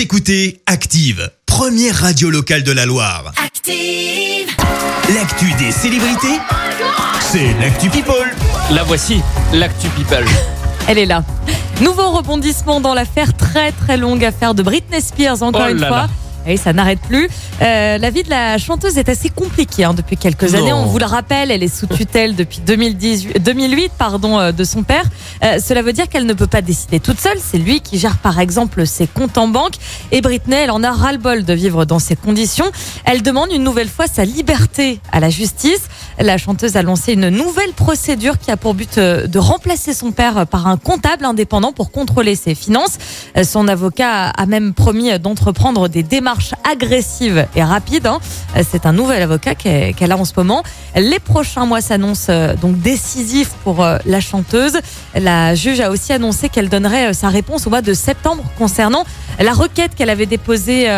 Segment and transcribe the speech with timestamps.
[0.00, 3.34] Vous écoutez Active, première radio locale de la Loire.
[3.36, 4.48] Active.
[5.14, 6.38] L'actu des célébrités,
[7.20, 8.34] c'est l'actu People.
[8.70, 9.20] La voici,
[9.52, 10.24] l'actu people.
[10.88, 11.22] Elle est là.
[11.82, 15.88] Nouveau rebondissement dans l'affaire, très très longue affaire de Britney Spears, encore Oh une là
[15.88, 15.96] fois.
[15.98, 16.08] là.
[16.46, 17.28] Et ça n'arrête plus.
[17.60, 20.58] Euh, la vie de la chanteuse est assez compliquée hein, depuis quelques Non.
[20.58, 20.72] années.
[20.72, 24.82] On vous le rappelle, elle est sous tutelle depuis 2018, 2008 pardon, euh, de son
[24.82, 25.04] père.
[25.44, 27.36] Euh, cela veut dire qu'elle ne peut pas décider toute seule.
[27.40, 29.74] C'est lui qui gère par exemple ses comptes en banque.
[30.12, 32.70] Et Britney, elle en a ras-le-bol de vivre dans ces conditions.
[33.04, 35.82] Elle demande une nouvelle fois sa liberté à la justice.
[36.18, 40.46] La chanteuse a lancé une nouvelle procédure qui a pour but de remplacer son père
[40.46, 42.96] par un comptable indépendant pour contrôler ses finances.
[43.44, 46.29] Son avocat a même promis d'entreprendre des démarches
[46.64, 48.06] agressives et rapides.
[48.06, 48.18] hein.
[48.68, 50.62] C'est un nouvel avocat qu'elle a en ce moment.
[50.96, 54.78] Les prochains mois s'annoncent euh, donc décisifs pour euh, la chanteuse.
[55.14, 59.04] La juge a aussi annoncé qu'elle donnerait euh, sa réponse au mois de septembre concernant
[59.38, 60.88] la requête qu'elle avait déposée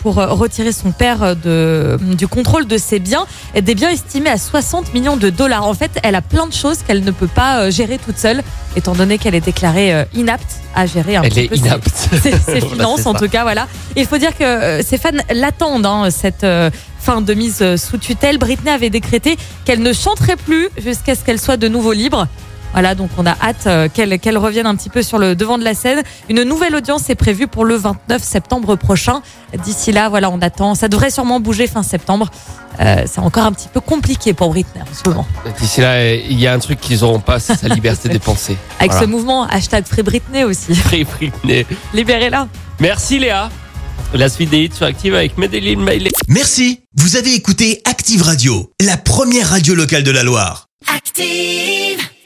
[0.00, 5.16] pour retirer son père du contrôle de ses biens, des biens estimés à 60 millions
[5.16, 5.64] de dollars.
[5.64, 8.42] En fait, elle a plein de choses qu'elle ne peut pas gérer toute seule,
[8.76, 11.62] étant donné qu'elle est déclarée euh, inapte à gérer un Elle petit est peu ses-
[11.62, 11.88] inapte.
[11.94, 13.68] ses, ses Voilà, finances en tout cas voilà.
[13.96, 17.98] Il faut dire que euh, ses fans l'attendent hein, cette euh, fin de mise sous
[17.98, 18.38] tutelle.
[18.38, 22.26] Britney avait décrété qu'elle ne chanterait plus jusqu'à ce qu'elle soit de nouveau libre
[22.72, 25.58] voilà, donc on a hâte euh, qu'elle qu'elle revienne un petit peu sur le devant
[25.58, 26.02] de la scène.
[26.28, 29.22] Une nouvelle audience est prévue pour le 29 septembre prochain.
[29.64, 30.74] D'ici là, voilà, on attend.
[30.74, 32.30] Ça devrait sûrement bouger fin septembre.
[32.80, 35.26] Euh, c'est encore un petit peu compliqué pour Britney en ce moment.
[35.60, 38.56] D'ici là, il y a un truc qu'ils n'auront pas, c'est sa liberté de penser.
[38.78, 39.06] Avec Voilà.
[39.06, 40.74] ce mouvement hashtag Free Britney aussi.
[40.74, 41.66] Free Britney.
[41.92, 42.48] Libérez-la.
[42.80, 43.50] Merci Léa.
[44.14, 46.10] La suite des hits sur Active avec Medellin Mailey.
[46.28, 50.66] Merci, vous avez écouté Active Radio, la première radio locale de la Loire.
[50.94, 51.91] Active.